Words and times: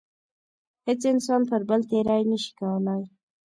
هیڅ 0.87 1.01
انسان 1.13 1.41
پر 1.49 1.61
بل 1.69 1.81
تېرۍ 1.89 2.21
نشي 2.29 2.51
کولای. 2.59 3.03